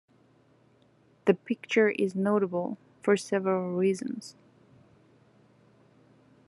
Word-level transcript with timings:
The 1.25 1.35
picture 1.35 1.89
is 1.91 2.15
notable 2.15 2.79
for 3.03 3.15
several 3.15 3.73
reasons. 3.77 4.35